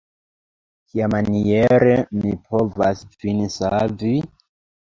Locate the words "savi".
3.61-4.19